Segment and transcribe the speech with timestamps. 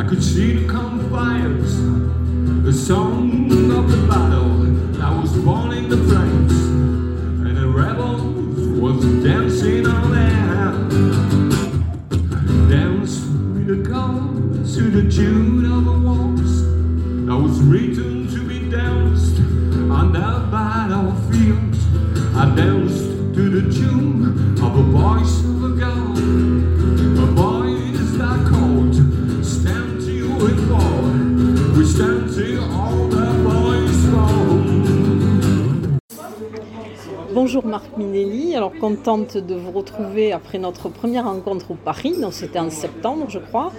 [0.00, 1.76] I could see the campfires.
[2.64, 6.52] The song of the battle I was born in the flames.
[7.46, 8.22] And the rebels
[8.80, 10.72] was dancing on air.
[12.70, 16.62] Dance with the gods to the tune of a waltz
[17.26, 17.89] that was written
[37.80, 42.58] Marc Minelli, alors contente de vous retrouver après notre première rencontre au Paris, donc c'était
[42.58, 43.72] en septembre je crois,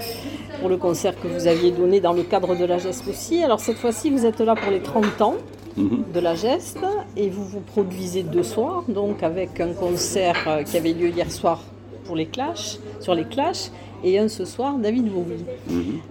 [0.60, 3.44] pour le concert que vous aviez donné dans le cadre de la Geste aussi.
[3.44, 5.36] Alors cette fois-ci vous êtes là pour les 30 ans
[5.78, 6.80] de la Geste
[7.16, 11.32] et vous vous produisez deux soirs, donc avec un concert euh, qui avait lieu hier
[11.32, 11.62] soir
[12.06, 13.70] pour les Clash, sur les Clash,
[14.04, 15.46] et un ce soir, David Bowie.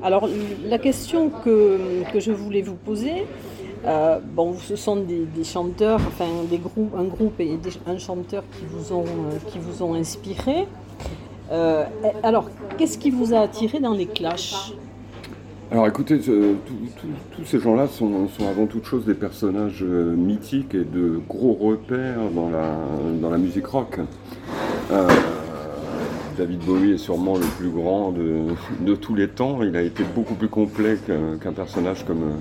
[0.00, 0.28] Alors
[0.64, 3.26] la question que, que je voulais vous poser,
[3.86, 8.64] euh, bon, ce sont des, chanteurs, enfin des groupes, un groupe et un chanteur qui
[8.70, 10.66] vous ont, euh, qui vous ont inspiré.
[11.50, 11.84] Euh,
[12.22, 14.74] alors, qu'est-ce qui vous a attiré dans les Clash
[15.72, 21.54] Alors écoutez, tous- ces gens-là sont, avant toute chose des personnages mythiques et de gros
[21.54, 22.76] repères dans la,
[23.20, 23.98] dans la musique rock.
[26.38, 28.44] David Bowie est sûrement le plus grand de,
[28.80, 29.62] de tous les temps.
[29.62, 32.40] Il a été beaucoup plus complet qu'un personnage comme,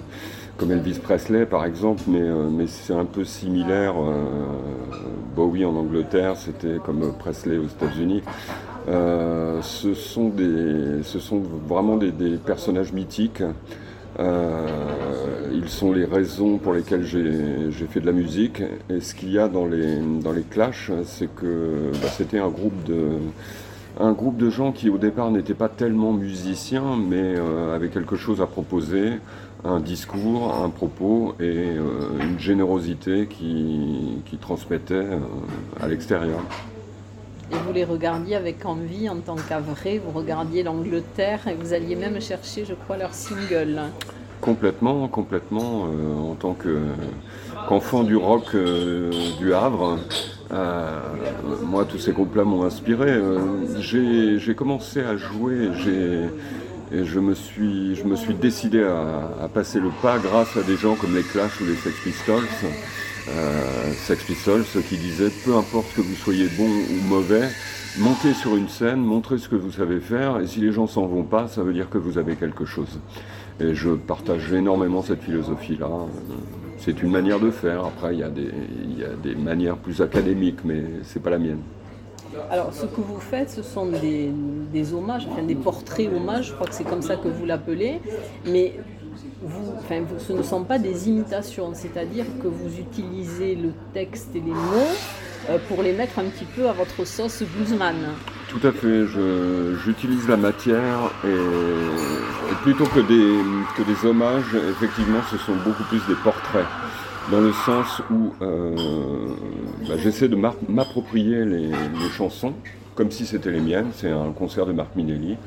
[0.59, 3.95] comme Elvis Presley par exemple, mais, euh, mais c'est un peu similaire.
[3.97, 4.25] euh,
[5.35, 8.21] Bowie en Angleterre, c'était comme Presley aux États-Unis.
[8.89, 13.43] Euh, ce, sont des, ce sont vraiment des, des personnages mythiques.
[14.19, 14.67] Euh,
[15.53, 18.61] ils sont les raisons pour lesquelles j'ai fait de la musique.
[18.89, 22.49] Et ce qu'il y a dans les, dans les Clash, c'est que bah, c'était un
[22.49, 23.17] groupe de
[23.99, 28.15] un groupe de gens qui au départ n'étaient pas tellement musiciens, mais euh, avaient quelque
[28.15, 29.19] chose à proposer,
[29.63, 31.43] un discours, un propos et
[31.77, 31.81] euh,
[32.21, 35.19] une générosité qui, qui transmettait euh,
[35.81, 36.39] à l'extérieur.
[37.51, 41.95] Et vous les regardiez avec envie en tant qu'avré, vous regardiez l'Angleterre et vous alliez
[41.95, 43.81] même chercher, je crois, leur single.
[44.39, 45.87] Complètement, complètement.
[45.87, 46.79] euh, en tant que-
[47.67, 48.55] qu'enfant du rock
[49.39, 49.97] du Havre,
[51.63, 53.19] moi, tous ces groupes-là m'ont inspiré.
[53.79, 56.29] J'ai j'ai commencé à jouer j'ai-
[56.91, 60.77] et je me suis, je me suis décidé à, passer le pas grâce à des
[60.77, 62.47] gens comme les Clash ou les Sex Pistols.
[63.29, 67.47] Euh, Sex Pistols qui disaient peu importe que vous soyez bon ou mauvais,
[67.99, 71.05] montez sur une scène, montrez ce que vous savez faire, et si les gens s'en
[71.05, 72.99] vont pas, ça veut dire que vous avez quelque chose.
[73.59, 75.89] Et je partage énormément cette philosophie-là.
[76.77, 77.85] C'est une manière de faire.
[77.85, 78.49] Après, il y a des,
[78.83, 81.61] il y a des manières plus académiques, mais c'est pas la mienne.
[82.51, 84.31] Alors, ce que vous faites, ce sont des,
[84.71, 87.99] des hommages, enfin des portraits hommages, je crois que c'est comme ça que vous l'appelez,
[88.45, 88.79] mais
[89.41, 94.41] vous, enfin, ce ne sont pas des imitations, c'est-à-dire que vous utilisez le texte et
[94.41, 94.93] les mots
[95.49, 97.95] euh, pour les mettre un petit peu à votre sauce bluesman.
[98.49, 99.05] Tout à fait.
[99.83, 103.37] J'utilise la matière et, et plutôt que des,
[103.77, 106.65] que des hommages, effectivement, ce sont beaucoup plus des portraits.
[107.31, 108.75] Dans le sens où euh,
[109.87, 112.53] bah, j'essaie de m'approprier les, les chansons
[112.95, 113.91] comme si c'était les miennes.
[113.93, 115.37] C'est un concert de Marc Minelli,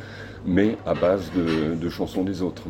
[0.46, 2.62] mais à base de, de chansons des autres.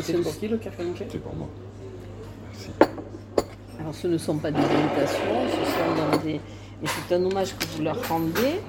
[0.00, 1.48] C'est pour qui le café manqué C'est pour moi.
[3.78, 6.40] Alors ce ne sont pas des imitations, ce sont dans des...
[6.80, 8.60] mais c'est un hommage que vous leur rendez.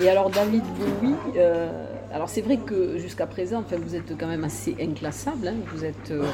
[0.00, 1.68] Et alors David Bowie, euh,
[2.12, 5.84] alors c'est vrai que jusqu'à présent, enfin, vous êtes quand même assez inclassable, hein, vous
[5.84, 6.24] êtes euh,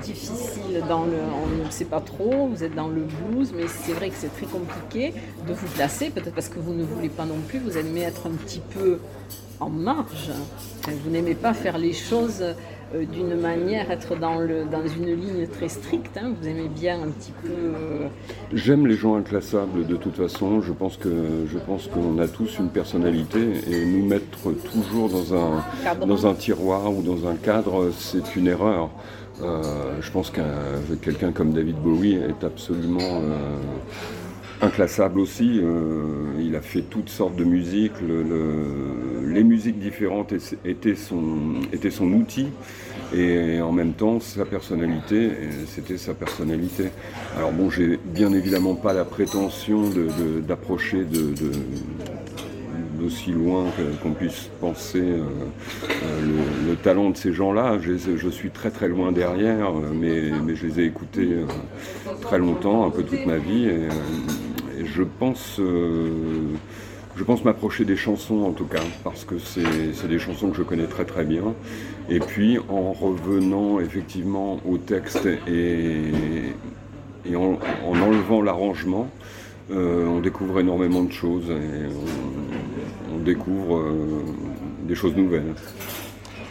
[0.00, 1.18] difficile dans le...
[1.44, 4.34] On ne sait pas trop, vous êtes dans le blues, mais c'est vrai que c'est
[4.34, 5.12] très compliqué
[5.46, 8.26] de vous placer, peut-être parce que vous ne voulez pas non plus, vous aimez être
[8.26, 8.98] un petit peu
[9.60, 10.30] en marge.
[11.04, 12.44] Vous n'aimez pas faire les choses
[12.94, 16.16] euh, d'une manière, être dans, le, dans une ligne très stricte.
[16.16, 16.32] hein.
[16.40, 17.48] Vous aimez bien un petit peu.
[17.50, 18.08] euh,
[18.52, 20.60] J'aime les gens inclassables de toute façon.
[20.60, 21.10] Je pense que
[21.50, 23.40] je pense qu'on a tous une personnalité
[23.70, 24.38] et nous mettre
[24.72, 28.90] toujours dans un dans un tiroir ou dans un cadre, c'est une erreur.
[29.42, 29.62] Euh,
[30.00, 30.44] je pense qu'un
[31.00, 33.00] quelqu'un comme David Bowie est absolument
[34.62, 35.60] inclassable aussi.
[35.62, 37.92] euh, il a fait toutes sortes de musiques.
[38.06, 42.48] le- le- les musiques différentes es- étaient son, outil.
[43.14, 45.30] Et en même temps, sa personnalité,
[45.66, 46.84] c'était sa personnalité.
[47.36, 49.82] Alors bon, j'ai bien évidemment pas la prétention
[50.46, 51.34] d'approcher de,
[52.98, 53.64] d'aussi loin
[54.02, 55.20] qu'on puisse penser euh,
[56.02, 56.20] euh,
[56.64, 57.78] le, le talent de ces gens-là.
[57.80, 61.28] Je, suis très très loin derrière, mais, je les ai écoutés
[62.20, 63.68] très longtemps, un peu toute ma vie,
[64.84, 66.10] je pense, euh,
[67.16, 70.62] je pense m'approcher des chansons en tout cas, parce que c'est des chansons que je
[70.62, 71.54] connais très très bien.
[72.08, 76.12] Et puis en revenant effectivement au texte et,
[77.34, 79.08] en, en enlevant l'arrangement,
[79.70, 81.86] euh, on découvre énormément de choses et
[83.12, 84.24] on, on découvre euh,
[84.82, 85.54] des choses nouvelles.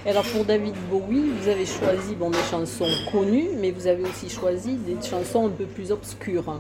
[0.06, 4.02] Et alors pour David Bowie, vous avez choisi bon, des chansons connues, mais vous avez
[4.02, 6.60] aussi choisi des chansons un peu plus obscures.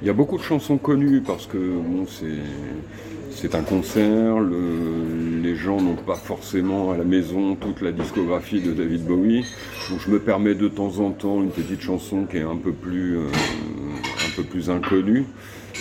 [0.00, 5.56] Il y a beaucoup de chansons connues parce que bon, c'est, un concert, le- les
[5.56, 9.44] gens n'ont pas forcément à la maison toute la discographie de David Bowie.
[9.90, 12.72] Donc je me permets de temps en temps une petite chanson qui est un peu
[12.72, 15.24] plus, euh, un peu plus inconnue,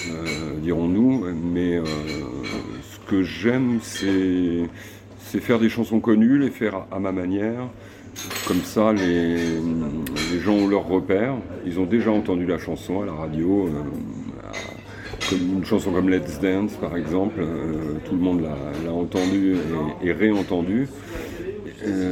[0.09, 1.25] euh, dirons-nous.
[1.53, 4.67] Mais euh, ce que j'aime, c'est,
[5.39, 7.67] faire des chansons connues, les faire à ma manière.
[8.47, 9.59] Comme ça, les,
[10.39, 11.35] gens ont leur repère.
[11.65, 13.67] Ils ont déjà entendu la chanson à la radio.
[13.67, 17.39] euh, une chanson comme Let's Dance, par exemple.
[17.39, 19.57] euh, tout le monde l'a, entendue
[20.01, 20.87] et, réentendue.
[21.85, 22.11] Euh,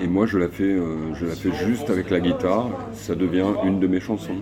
[0.00, 0.76] et moi, je la, fais,
[1.66, 2.68] juste avec la guitare.
[2.92, 4.36] Ça devient une de mes chansons.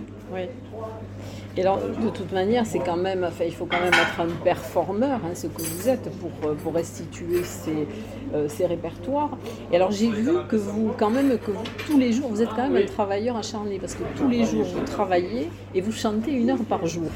[1.55, 4.43] Et alors, de toute manière, c'est quand même, enfin, il faut quand même être un
[4.43, 7.87] performeur, hein, ce que vous êtes, pour, euh, pour restituer ces,
[8.33, 9.37] euh, ces répertoires.
[9.71, 12.49] Et alors, j'ai vu que vous, quand même, que vous, tous les jours, vous êtes
[12.49, 16.31] quand même un travailleur acharné, parce que tous les jours, vous travaillez et vous chantez
[16.31, 17.09] une heure par jour.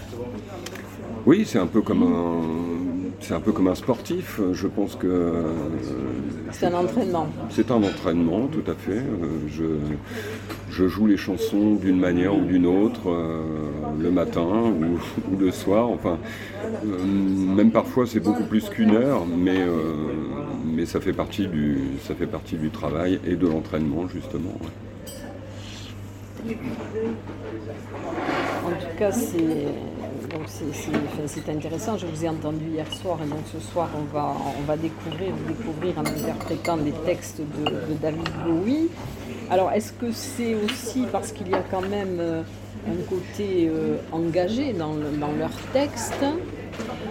[1.25, 4.39] Oui, c'est un peu comme un, c'est un peu comme un sportif.
[4.53, 5.53] Je pense que euh,
[6.51, 7.27] C'est un entraînement.
[7.49, 8.91] C'est un entraînement, tout à fait.
[8.91, 9.63] Euh, Je,
[10.77, 13.41] je joue les chansons d'une manière ou d'une autre, euh,
[13.99, 14.47] le matin
[15.31, 15.89] ou, le soir.
[15.89, 16.19] Enfin,
[16.85, 19.93] euh, même parfois c'est beaucoup plus qu'une heure, mais, euh,
[20.65, 24.53] mais ça, fait partie du, ça fait partie du travail et de l'entraînement, justement.
[28.65, 29.65] En tout cas, c'est
[31.25, 31.97] c'est intéressant.
[31.97, 35.33] Je vous ai entendu hier soir et donc ce soir, on va, on va découvrir,
[35.47, 38.89] découvrir en interprétant les textes de, de David Bowie.
[39.49, 42.41] Alors, est-ce que c'est aussi parce qu'il y a quand même euh,
[42.87, 46.25] un côté euh, engagé dans, le- dans leurs textes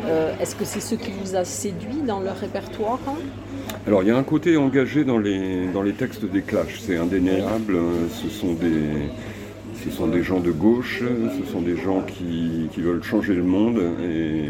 [0.09, 3.01] Euh, Est-ce que c'est ce qui vous a séduit dans leur répertoire?
[3.87, 7.77] Alors il y a un côté engagé dans les, textes des Clash, c'est indéniable.
[8.11, 13.81] Ce sont des, gens de gauche, ce sont des gens qui, veulent changer le monde
[14.05, 14.45] et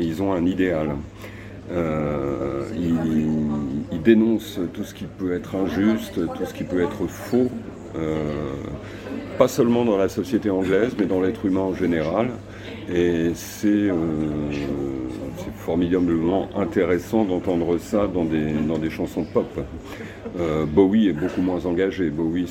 [0.00, 0.90] ils ont un idéal.
[1.72, 2.62] Euh,
[3.90, 7.50] ils dénoncent tout ce qui peut être injuste, tout ce qui peut être faux,
[7.96, 8.54] euh,
[9.38, 12.28] pas seulement dans la société anglaise, mais dans l'être humain en général.
[12.92, 13.94] Et c'est euh,
[15.56, 19.48] formidablement intéressant d'entendre ça dans des, dans des chansons pop.
[20.68, 22.10] Bowie est beaucoup moins engagé.
[22.10, 22.50] Bowie,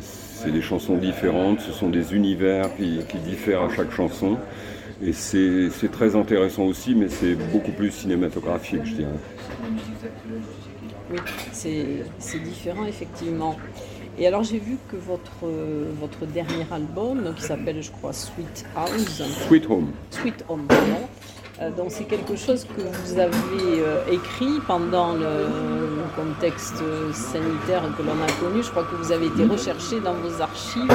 [0.00, 4.38] c'est des chansons différentes, ce sont des univers qui diffèrent à chaque chanson.
[5.02, 9.10] Et c'est très intéressant aussi, mais c'est beaucoup plus cinématographique, je dirais.
[11.10, 11.18] Oui,
[11.52, 13.56] c'est différent effectivement.
[14.18, 15.46] Et alors j'ai vu que votre,
[16.00, 19.92] votre dernier album, qui s'appelle je crois Sweet House, Sweet Home.
[20.10, 21.08] Sweet Home, pardon,
[21.76, 25.46] donc c'est quelque chose que vous avez euh, écrit pendant le,
[26.16, 28.62] contexte sanitaire que l'on a connu.
[28.62, 30.90] Je crois que vous avez été recherché dans vos archives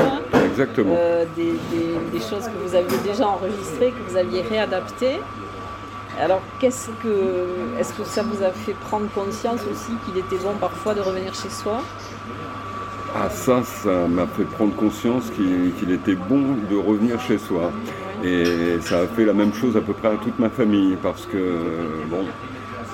[0.51, 0.93] Exactement.
[0.98, 5.20] euh, des, des- des choses que vous aviez déjà enregistrées, que vous aviez réadaptées.
[6.22, 7.48] Alors, qu'est-ce que,
[7.79, 11.34] est-ce que ça vous a fait prendre conscience aussi qu'il était bon parfois de revenir
[11.34, 11.82] chez soi?
[13.15, 17.72] Ah ça, ça m'a fait prendre conscience qu'il qu'il était bon de revenir chez soi.
[18.24, 21.25] Et ça a fait la même chose à peu près à toute ma famille parce
[21.25, 21.38] que,
[22.10, 22.25] bon,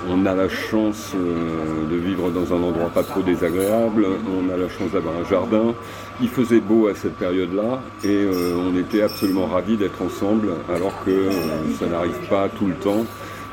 [0.08, 4.56] on a la chance euh, de vivre dans un endroit pas trop désagréable, on a
[4.56, 5.74] la chance d'avoir un jardin.
[6.20, 11.04] Il faisait beau à cette période-là et euh, on était absolument ravis d'être ensemble alors
[11.04, 11.30] que euh,
[11.78, 13.04] ça n'arrive pas tout le temps.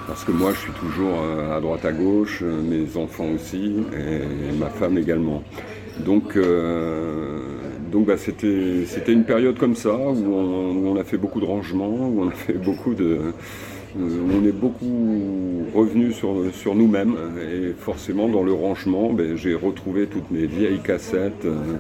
[0.08, 1.22] Parce que moi, je suis toujours
[1.54, 5.44] à droite à gauche, mes enfants aussi, et ma femme également.
[6.00, 7.40] Donc, euh,
[7.92, 12.08] donc bah, c'était, c'était une période comme ça où on, a fait beaucoup de rangements,
[12.08, 13.20] où on a fait beaucoup de,
[13.98, 20.08] on est beaucoup revenu sur, sur nous-mêmes et forcément dans le rangement, ben, j'ai retrouvé
[20.08, 21.78] toutes mes vieilles cassettes, euh,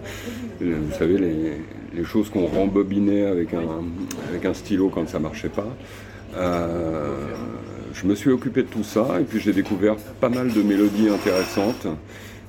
[0.61, 3.83] vous savez les, choses qu'on rembobinait avec un,
[4.29, 5.67] avec un stylo quand ça marchait pas.
[6.35, 7.33] Euh,
[7.93, 11.09] je me suis occupé de tout ça et puis j'ai découvert pas mal de mélodies
[11.09, 11.87] intéressantes.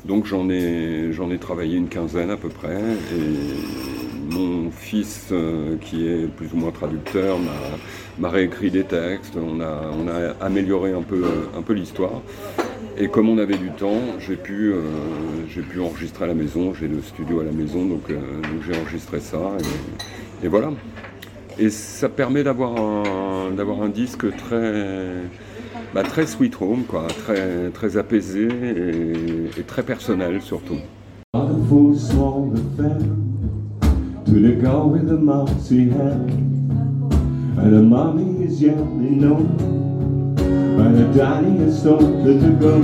[0.04, 2.78] Donc j'en ai, travaillé une quinzaine à peu près.
[2.78, 7.38] Et mon fils, euh, qui est plus ou moins traducteur,
[8.18, 9.34] m'a, réécrit des textes.
[9.36, 12.22] On a, on a amélioré un peu, l'histoire.
[12.96, 14.82] Et comme on avait du temps, j'ai pu, euh,
[15.48, 16.74] j'ai pu enregistrer à la maison.
[16.74, 18.18] J'ai le studio à la maison, donc, euh,
[18.66, 19.38] j'ai enregistré ça.
[20.42, 20.72] Et, et voilà.
[21.58, 25.14] Et ça permet d'avoir un, d'avoir un disque très,
[25.94, 30.78] bah, très sweet home, quoi, très, très apaisé et, et très personnel surtout.
[31.34, 31.40] To
[37.70, 38.44] the mommy
[41.64, 42.80] is started to go.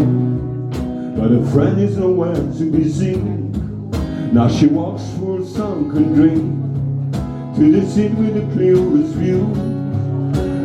[1.16, 3.52] But her friend is nowhere to be seen.
[4.32, 7.12] Now she walks through a sunken dream
[7.56, 9.73] to the seat with the clearest view.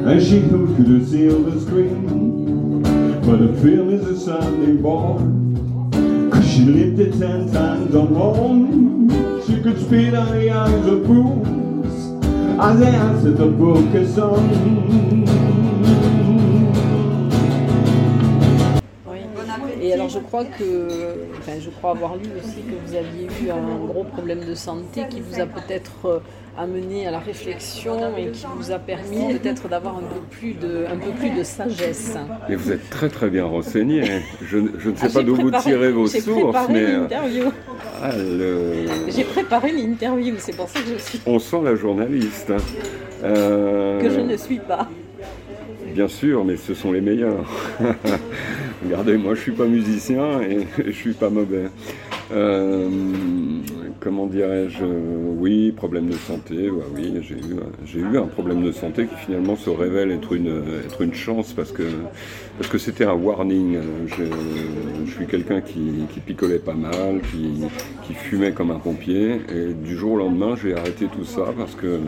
[0.10, 2.82] And she hooked to the silver screen.
[2.82, 6.32] But the film is a Sunday born.
[6.32, 9.44] Cause she lived it ten times on home.
[9.46, 12.24] She could spit on the eyes of fools
[12.60, 15.49] as they answered the book of songs.
[20.10, 20.88] Alors je crois que,
[21.38, 25.04] enfin, je crois avoir lu aussi que vous aviez eu un gros problème de santé
[25.10, 26.20] qui vous a peut-être euh,
[26.58, 30.86] amené à la réflexion et qui vous a permis peut-être d'avoir un peu plus de,
[30.92, 32.16] un peu plus de sagesse.
[32.50, 34.04] Et vous êtes très très bien renseigné.
[34.42, 37.08] Je, ne- je ne sais Ah, pas d'où vous tirez vos sources, mais euh,
[38.02, 42.50] ah, le- J'ai préparé l'interview, c'est pour ça que je suis on sent la journaliste.
[42.52, 42.58] hein.
[43.24, 44.88] Euh, que je ne suis pas.
[45.94, 47.46] Bien sûr, mais ce sont les meilleurs.
[48.84, 51.66] Regardez, moi je suis pas musicien et je suis pas mauvais.
[52.32, 52.88] Euh,
[54.00, 54.86] comment dirais-je?
[54.86, 56.70] Oui, problème de santé.
[56.70, 60.32] bah oui, j'ai eu, j'ai eu un problème de santé qui finalement se révèle être
[60.34, 61.84] une, être une chance parce que
[62.58, 63.80] parce que c'était un warning.
[64.08, 64.24] Je,
[65.06, 67.64] je suis quelqu'un qui, qui picolait pas mal, qui,
[68.08, 71.76] qui fumait comme un pompier, et du jour au lendemain, j'ai arrêté tout ça parce
[71.76, 72.00] que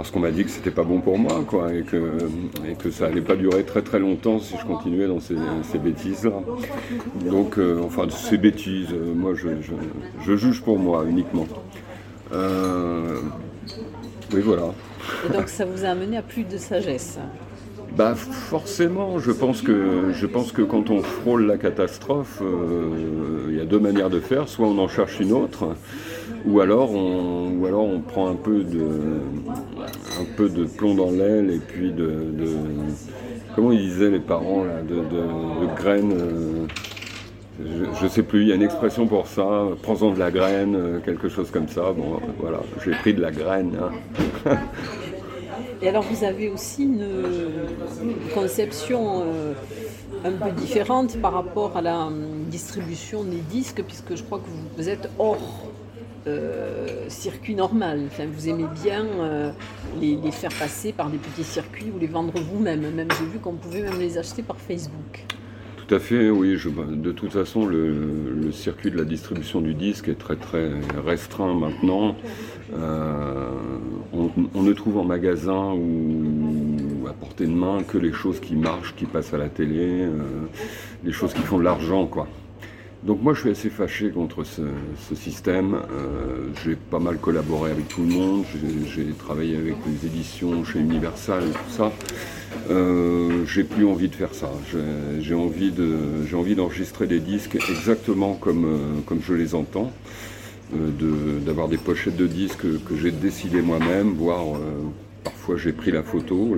[0.00, 3.20] parce qu'on m'a dit que c'était pas bon pour moi, quoi, et que, ça allait
[3.20, 5.34] pas durer très très longtemps si je continuais dans ces,
[5.78, 6.40] bêtises-là.
[7.28, 11.46] Donc, euh, enfin, ces bêtises, euh, moi je juge pour moi uniquement.
[12.32, 13.20] Euh,
[14.32, 14.72] oui, voilà.
[15.28, 17.18] Et donc ça vous a amené à plus de sagesse.
[17.96, 23.80] Bah forcément, je pense que quand on frôle la catastrophe, euh, il y a deux
[23.80, 24.48] manières de faire.
[24.48, 25.74] Soit on en cherche une autre,
[26.46, 27.50] ou alors on,
[28.06, 28.84] prend un peu de
[30.64, 32.08] plomb dans l'aile et puis de,
[33.54, 36.12] comment ils disaient les parents de, graines.
[36.12, 36.66] euh,
[37.62, 40.74] je, je sais plus, il y a une expression pour ça, prends-en de la graine,
[40.76, 41.92] euh, quelque chose comme ça.
[41.94, 43.76] Bon, voilà, j'ai pris de la graine.
[44.46, 44.58] hein.
[45.82, 47.06] Et alors vous avez aussi une,
[48.34, 49.54] conception euh,
[50.24, 54.48] un peu différente par rapport à la hum, distribution des disques, puisque je crois que
[54.76, 55.68] vous, êtes hors
[56.26, 58.08] euh, circuit normal.
[58.34, 59.50] Vous aimez bien euh,
[60.00, 62.82] les, faire passer par des petits circuits ou les vendre vous-même.
[62.94, 65.24] Même j'ai vu qu'on pouvait même les acheter par Facebook.
[65.78, 66.56] Tout à fait, oui.
[66.58, 70.70] je- de toute façon, le, le circuit de la distribution du disque est très très
[71.04, 72.16] restreint maintenant.
[72.72, 73.50] Euh,
[74.12, 78.94] on, ne trouve en magasin ou à portée de main que les choses qui marchent,
[78.96, 80.10] qui passent à la télé, euh,
[81.04, 82.28] les choses qui font de l'argent, quoi.
[83.02, 84.62] Donc moi je suis assez fâché contre ce,
[85.14, 85.74] système.
[85.74, 88.44] Euh, j'ai pas mal collaboré avec tout le monde.
[88.94, 91.92] J'ai travaillé avec les éditions chez Universal et tout ça.
[92.70, 94.50] Euh, j'ai plus envie de faire ça.
[95.20, 99.90] J'ai- envie d'enregistrer des disques exactement comme, comme je les entends.
[100.74, 104.58] Euh, D'avoir des pochettes de disques que j'ai décidé moi-même, voire euh,
[105.24, 106.54] parfois j'ai pris la photo.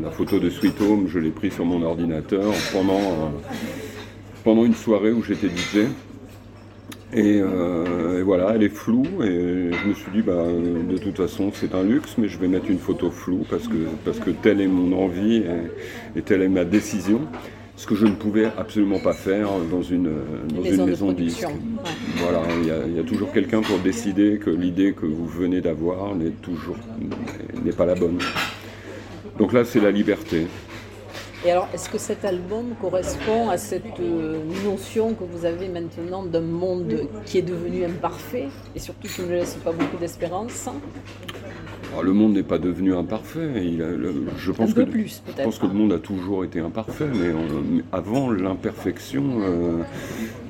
[0.00, 3.28] La, photo de Sweet Home, je l'ai pris sur mon ordinateur pendant, euh,
[4.44, 5.88] pendant une soirée où j'étais DJ.
[7.14, 7.40] Et,
[8.22, 11.82] voilà, elle est floue et je me suis dit, bah, de toute façon c'est un
[11.82, 14.92] luxe, mais je vais mettre une photo floue parce que, parce que telle est mon
[14.92, 15.42] envie
[16.14, 17.22] et telle est ma décision.
[17.78, 20.10] Ce que je ne pouvais absolument pas faire dans une,
[20.52, 21.22] dans maison une maison de.
[21.22, 21.30] Ouais.
[22.16, 25.28] Voilà, il y, a, il y a toujours quelqu'un pour décider que l'idée que vous
[25.28, 26.76] venez d'avoir n'est toujours
[27.64, 28.18] n'est pas la bonne.
[29.38, 30.48] Donc là, c'est la liberté.
[31.46, 36.24] Et alors, est-ce que cet album correspond à cette euh, notion que vous avez maintenant
[36.24, 38.48] d'un monde qui est devenu imparfait?
[38.74, 40.68] Et surtout qui ne laisse pas beaucoup d'espérance
[41.96, 43.48] Ah, le monde n'est pas devenu imparfait.
[43.64, 46.60] Il a- le- je pense que, plus, Je pense que le monde a toujours été
[46.60, 49.82] imparfait, mais, on- mais avant, l'imperfection euh,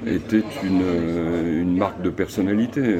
[0.06, 2.80] était une, euh, une marque de personnalité.
[2.82, 2.98] euh,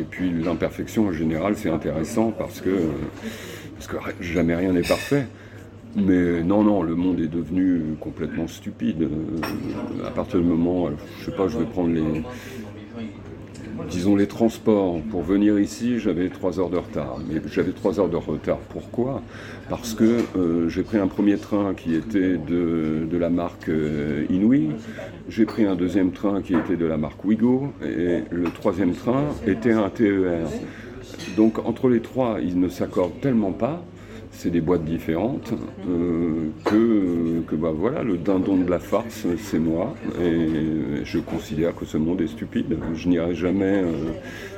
[0.00, 2.80] et puis l'imperfection, en général, c'est intéressant parce que, euh,
[3.76, 5.26] parce que jamais rien n'est parfait.
[5.96, 9.02] Mais non, non, le monde est devenu complètement stupide.
[9.02, 10.88] Euh, à partir du moment,
[11.20, 12.02] je sais pas, je vais prendre les,
[13.88, 15.00] disons les transports.
[15.10, 17.18] Pour venir ici, j'avais trois heures de retard.
[17.28, 18.58] Mais j'avais trois heures de retard.
[18.70, 19.22] Pourquoi?
[19.68, 24.26] Parce que euh, j'ai pris un premier train qui était de, de la marque euh,
[24.30, 24.70] Inouï.
[25.28, 27.72] J'ai pris un deuxième train qui était de la marque Wigo.
[27.82, 30.46] Et le troisième train était un TER.
[31.36, 33.84] Donc entre les trois, ils ne s'accordent tellement pas.
[34.36, 35.52] C'est des boîtes différentes
[35.88, 39.94] euh, que, que bah, voilà, le dindon de la farce, c'est moi.
[40.20, 42.76] Et je considère que ce monde est stupide.
[42.94, 43.92] Je n'irai jamais euh,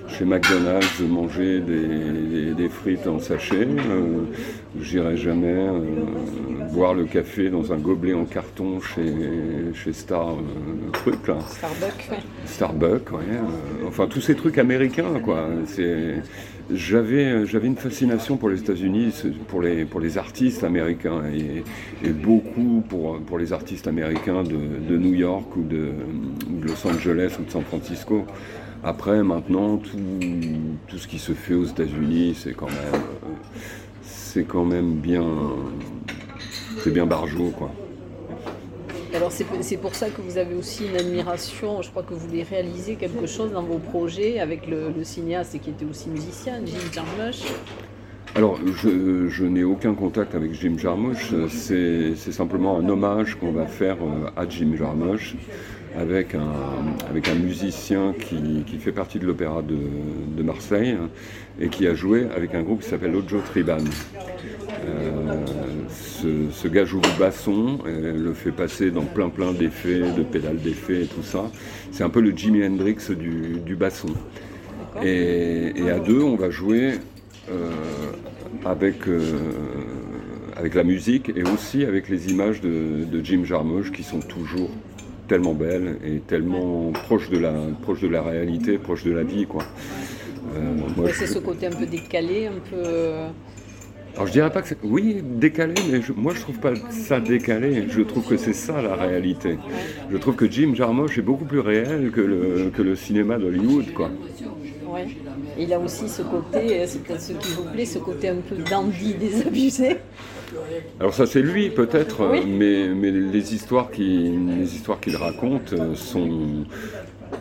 [0.08, 3.66] chez McDonald's manger des, des- des frites en sachet.
[3.66, 4.22] Euh,
[4.78, 5.80] J'irai jamais euh,
[6.72, 9.10] boire le café dans un gobelet en carton chez,
[9.72, 11.38] chez Star euh, truc là.
[11.48, 12.18] Starbucks, ouais.
[12.44, 15.48] Starbucks, ouais, euh, enfin tous ces trucs américains, quoi.
[15.64, 16.16] C'est,
[16.70, 19.14] j'avais, j'avais une fascination pour les États-Unis,
[19.48, 21.62] pour les, pour les artistes américains et,
[22.06, 24.58] et beaucoup pour, pour les artistes américains de,
[24.88, 25.88] de New York ou de,
[26.52, 28.26] ou de Los Angeles ou de San Francisco.
[28.88, 29.98] Après, maintenant, tout,
[30.86, 33.02] tout ce qui se fait aux États-Unis, c'est quand même,
[34.02, 35.26] c'est quand même bien,
[36.84, 37.72] c'est bien barjot, quoi.
[39.12, 42.20] Alors c'est c'est pour ça que vous avez aussi une admiration, je crois que vous
[42.28, 46.60] voulez réaliser quelque chose dans vos projets avec le, le cinéaste qui était aussi musicien,
[46.64, 47.42] Jim Jarmusch.
[48.36, 53.50] Alors, je, je n'ai aucun contact avec Jim Jarmusch, c'est c'est simplement un hommage qu'on
[53.50, 55.34] va faire euh, à Jim Jarmusch
[55.98, 61.08] avec un, musicien qui, fait partie de l'opéra de, Marseille hein,
[61.60, 63.78] et qui a joué avec un groupe qui s'appelle Ojo Triban.
[64.86, 65.44] Euh,
[66.52, 71.02] ce, gars joue du basson, le fait passer dans plein plein d'effets, de pédales d'effets
[71.02, 71.50] et tout ça.
[71.90, 74.08] C'est un peu le Jimi Hendrix du, basson.
[75.02, 76.94] Et, à deux, on va jouer
[77.50, 77.70] euh,
[78.64, 79.20] avec, euh,
[80.56, 84.70] avec la musique et aussi avec les images de, de Jim Jarmusch qui sont toujours
[85.26, 89.46] tellement belles et tellement proches de la, proches de la réalité, proches de la vie.
[89.46, 89.62] Quoi.
[90.56, 92.76] Euh, je- C'est ce côté un peu décalé, un peu...
[92.76, 93.28] euh,
[94.14, 94.78] alors je dirais pas que c'est...
[94.82, 97.84] Oui, décalé, mais je- moi je trouve pas ça décalé.
[97.88, 99.58] Je trouve que c'est ça la réalité.
[100.10, 103.92] Je trouve que Jim Jarmusch est beaucoup plus réel que le, que le cinéma d'Hollywood,
[103.92, 104.10] quoi.
[104.88, 105.06] ouais.
[105.58, 108.36] Il a aussi ce côté, euh, c'est peut-être ce qui vous plaît, ce côté un
[108.36, 109.96] peu dandy, désabusé.
[111.00, 112.40] Alors ça c'est lui peut-être, Oui.
[112.46, 116.64] mais, mais les histoires qu'il raconte euh, sont,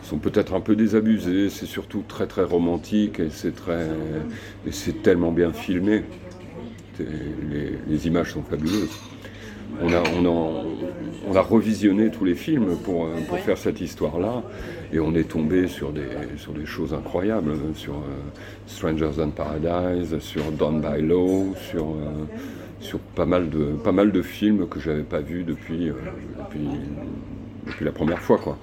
[0.02, 1.48] sont peut-être un peu désabusées.
[1.50, 6.04] C'est surtout très très romantique et c'est tellement bien filmé.
[6.98, 8.90] Les, les images sont fabuleuses.
[9.82, 10.64] On a, on, a,
[11.28, 14.42] on a revisionné tous les films pour, euh, pour faire cette histoire-là
[14.92, 16.06] et on est tombé sur des,
[16.38, 18.30] sur des choses incroyables, euh, sur euh,
[18.66, 22.24] Strangers Than Paradise, sur Down by Law, sur, euh,
[22.80, 25.94] sur pas, mal de, pas mal de films que j'avais pas vus depuis, euh,
[26.38, 26.68] depuis,
[27.66, 28.38] depuis la première fois.
[28.38, 28.56] Quoi.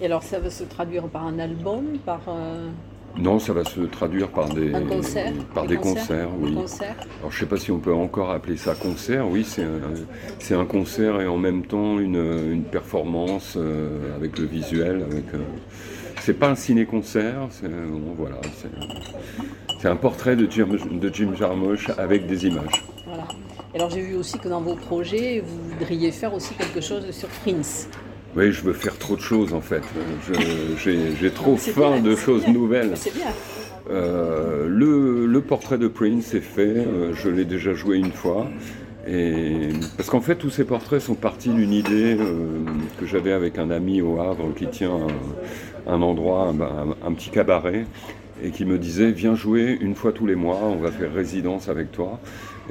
[0.00, 2.68] Et alors ça va se traduire par un album, par euh,
[3.18, 6.54] Non, ça va se traduire par des, un concert par des concerts, oui.
[6.54, 9.28] concert Alors je sais pas si on peut encore appeler ça concert.
[9.28, 14.46] Oui, c'est un, un concert et en même temps une, une performance euh, avec le
[14.46, 15.04] visuel.
[15.10, 15.24] Avec,
[16.20, 17.48] c'est pas un ciné-concert.
[17.50, 18.36] C'est, bon, voilà,
[19.88, 22.84] un portrait de Jim, de Jim Jarmusch avec des images.
[23.12, 23.28] Voilà.
[23.74, 27.28] Alors j'ai vu aussi que dans vos projets, vous voudriez faire aussi quelque chose sur
[27.28, 27.86] Prince.
[28.34, 29.82] Oui, je veux faire trop de choses en fait.
[30.82, 32.54] J'ai, j'ai trop faim de choses bien.
[32.54, 32.92] nouvelles.
[32.94, 33.26] C'est bien.
[33.90, 38.46] Euh, le, le portrait de Prince est fait, euh, je l'ai déjà joué une fois.
[39.06, 42.64] Et, parce qu'en fait, tous ces portraits sont partis d'une idée euh,
[42.98, 44.96] que j'avais avec un ami au Havre qui tient
[45.86, 46.54] un, un endroit,
[47.04, 47.84] un petit cabaret,
[48.42, 51.68] et qui me disait Viens jouer une fois tous les mois, on va faire résidence
[51.68, 52.18] avec toi.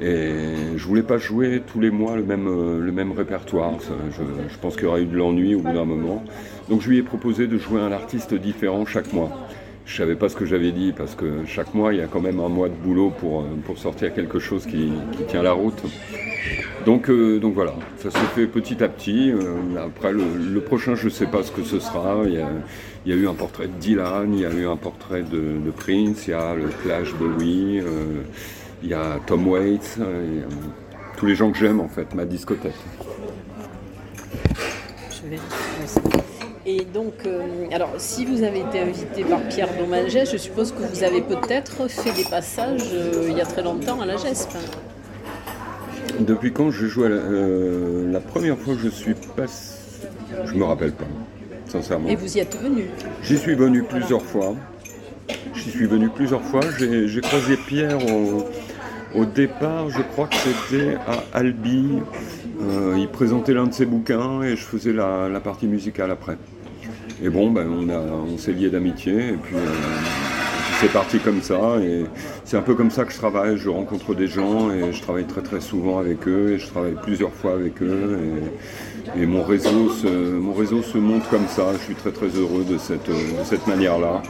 [0.02, 3.74] Et je voulais pas jouer tous les mois le même, euh, répertoire.
[4.10, 6.24] Je, pense qu'il y aurait eu de l'ennui au bout d'un moment.
[6.68, 9.30] Donc je lui ai proposé de jouer un artiste différent chaque mois.
[9.86, 12.20] Je savais pas ce que j'avais dit parce que chaque mois il y a quand
[12.20, 14.92] même un mois de boulot pour, euh, sortir quelque chose qui,
[15.28, 15.80] tient la route.
[16.84, 19.32] Donc, euh, voilà, ça se fait petit à petit.
[19.78, 22.22] Après le, prochain je sais pas ce que ce sera.
[22.26, 22.34] Il
[23.10, 25.70] y a, eu un portrait de Dylan, il y a eu un portrait de, de
[25.70, 28.22] Prince, il y a le Clash Bowie, euh,
[28.82, 32.24] il y a Tom Waits, euh, a tous les gens que j'aime en fait, ma
[32.24, 32.72] discothèque.
[35.10, 35.38] Je vais.
[36.64, 37.40] Et donc, euh,
[37.72, 41.88] alors, si vous avez été invité par Pierre Dominget, je suppose que vous avez peut-être
[41.88, 44.50] fait des passages euh, il y a très longtemps à la GESP.
[46.20, 49.74] Depuis quand je joue à la, euh, la première fois que je suis passé,
[50.44, 51.06] je me rappelle pas,
[51.66, 52.08] sincèrement.
[52.08, 52.84] Et vous y êtes venu.
[53.24, 54.54] J'y suis venu plusieurs fois.
[55.54, 56.60] J'y suis venu plusieurs fois.
[56.78, 58.44] J'ai j'ai croisé Pierre au,
[59.14, 61.98] au départ, je crois que c'était à Albi.
[62.60, 66.36] Euh, il présentait l'un de ses bouquins et je faisais la, partie musicale après.
[67.22, 69.68] Et bon, ben, on, s'est liés d'amitié et puis, euh,
[70.80, 71.78] c'est parti comme ça.
[71.82, 72.04] Et
[72.44, 73.56] c'est un peu comme ça que je travaille.
[73.56, 76.96] Je rencontre des gens et je travaille très très souvent avec eux et je travaille
[77.02, 78.18] plusieurs fois avec eux.
[79.16, 81.72] Et, mon, réseau se, monte comme ça.
[81.74, 84.22] Je suis très très heureux de cette, de cette manière-là.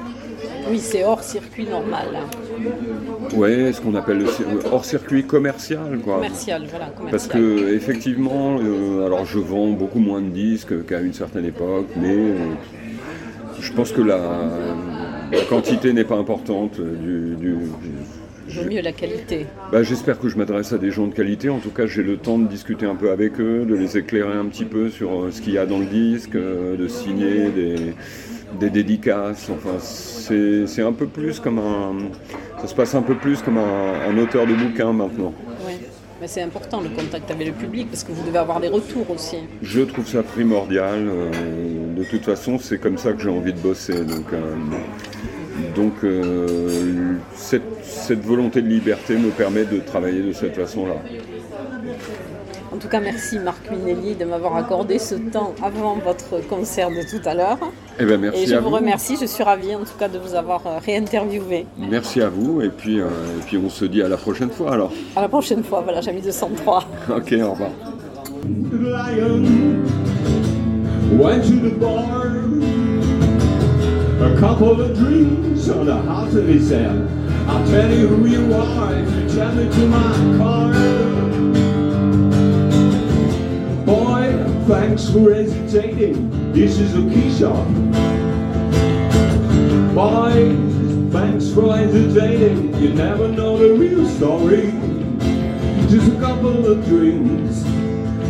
[0.71, 2.42] Oui, c'est hors circuit normal, hein.
[3.35, 6.17] Ouais, ce qu'on appelle le cir- hors circuit commercial, quoi.
[6.17, 7.11] commercial, voilà, commercial.
[7.11, 11.87] Parce que effectivement, euh, alors je vends beaucoup moins de disques qu'à une certaine époque,
[11.97, 12.37] mais euh,
[13.61, 14.19] je pense que la,
[15.33, 16.79] la quantité n'est pas importante.
[16.81, 17.55] euh, Du,
[18.61, 19.47] vaut mieux la qualité.
[19.71, 21.49] bah, J'espère que je m'adresse à des gens de qualité.
[21.49, 24.37] En tout cas, j'ai le temps de discuter un peu avec eux, de les éclairer
[24.37, 27.77] un petit peu sur ce qu'il y a dans le disque, de signer des,
[28.59, 29.51] des dédicaces.
[29.51, 31.95] Enfin, c'est un peu plus comme un,
[32.61, 35.33] ça se passe un peu plus comme un, un auteur de bouquin maintenant.
[35.67, 35.79] Ouais.
[36.21, 39.11] Mais c'est important le contact avec le public parce que vous devez avoir des retours
[39.11, 39.39] aussi.
[39.61, 41.09] Je trouve ça primordial.
[41.09, 41.31] euh,
[41.97, 44.05] de toute façon, c'est comme ça que j'ai envie de bosser.
[44.05, 44.55] Donc, euh,
[45.75, 51.03] donc euh, cette, cette volonté de liberté me permet de travailler de cette façon-là.
[52.73, 57.03] En tout cas, merci Marc Minelli de m'avoir accordé ce temps avant votre concert de
[57.09, 57.59] tout à l'heure.
[58.01, 58.77] Eh ben, merci Et je à vous vous.
[58.77, 61.67] remercie, je suis ravie en tout cas de vous avoir euh, réinterviewé.
[61.77, 62.63] Merci à vous.
[62.63, 64.91] Et puis, euh, et puis, on se dit à la prochaine fois alors.
[65.15, 66.85] À la prochaine fois, voilà, j'ai mis 203.
[67.17, 67.71] Ok, au revoir.
[68.43, 69.45] The lion
[71.19, 72.33] went to the bar.
[74.23, 77.07] A couple of drinks on the heart of his head.
[77.49, 81.32] I'll tell you who you are if you tell me to my car.
[84.67, 86.53] Thanks for hesitating.
[86.53, 87.23] This is a key.
[89.95, 90.57] Boy,
[91.11, 92.75] thanks for hesitating.
[92.77, 94.73] You never know the real story.
[95.89, 97.65] Just a couple of drinks.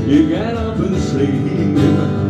[0.06, 2.21] You get up and sleep.